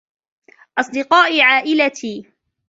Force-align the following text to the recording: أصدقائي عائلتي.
أصدقائي 0.77 1.41
عائلتي. 1.41 2.31